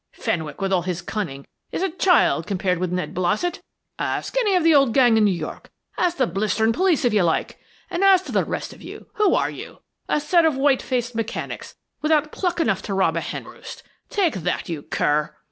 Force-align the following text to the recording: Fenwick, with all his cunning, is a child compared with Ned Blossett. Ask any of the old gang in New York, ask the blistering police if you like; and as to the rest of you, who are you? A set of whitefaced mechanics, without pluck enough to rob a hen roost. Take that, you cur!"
Fenwick, 0.13 0.59
with 0.61 0.73
all 0.73 0.81
his 0.81 0.99
cunning, 1.03 1.45
is 1.71 1.83
a 1.83 1.91
child 1.91 2.47
compared 2.47 2.79
with 2.79 2.91
Ned 2.91 3.13
Blossett. 3.13 3.61
Ask 3.99 4.35
any 4.39 4.55
of 4.55 4.63
the 4.63 4.73
old 4.73 4.95
gang 4.95 5.15
in 5.15 5.23
New 5.25 5.31
York, 5.31 5.69
ask 5.95 6.17
the 6.17 6.25
blistering 6.25 6.73
police 6.73 7.05
if 7.05 7.13
you 7.13 7.21
like; 7.21 7.59
and 7.91 8.03
as 8.03 8.23
to 8.23 8.31
the 8.31 8.43
rest 8.43 8.73
of 8.73 8.81
you, 8.81 9.11
who 9.17 9.35
are 9.35 9.51
you? 9.51 9.81
A 10.09 10.19
set 10.19 10.43
of 10.43 10.55
whitefaced 10.57 11.13
mechanics, 11.13 11.75
without 12.01 12.31
pluck 12.31 12.59
enough 12.59 12.81
to 12.81 12.95
rob 12.95 13.15
a 13.15 13.21
hen 13.21 13.43
roost. 13.43 13.83
Take 14.09 14.33
that, 14.37 14.67
you 14.67 14.81
cur!" 14.81 15.35